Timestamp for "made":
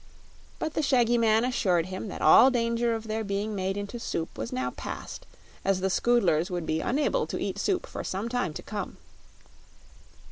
3.53-3.77